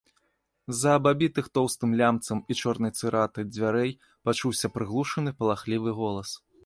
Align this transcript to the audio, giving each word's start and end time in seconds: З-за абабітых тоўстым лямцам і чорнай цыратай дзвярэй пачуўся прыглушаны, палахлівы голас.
З-за 0.75 0.93
абабітых 0.99 1.49
тоўстым 1.57 1.91
лямцам 1.99 2.37
і 2.53 2.57
чорнай 2.63 2.91
цыратай 3.01 3.47
дзвярэй 3.53 3.91
пачуўся 4.31 4.67
прыглушаны, 4.79 5.29
палахлівы 5.43 5.89
голас. 6.01 6.29